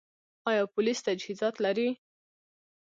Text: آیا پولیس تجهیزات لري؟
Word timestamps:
آیا 0.49 0.63
پولیس 0.73 0.99
تجهیزات 1.07 1.55
لري؟ 1.65 1.89